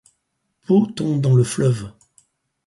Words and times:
Po 0.65 0.87
tombe 0.95 1.21
dans 1.21 1.35
le 1.35 1.43
fleuve. 1.43 1.91